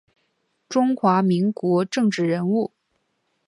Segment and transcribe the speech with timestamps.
[0.67, 2.71] 中华民国政治人物。